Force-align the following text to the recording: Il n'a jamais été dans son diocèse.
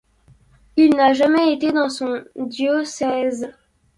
Il 0.77 0.95
n'a 0.95 1.13
jamais 1.13 1.53
été 1.53 1.71
dans 1.73 1.89
son 1.89 2.23
diocèse. 2.35 3.51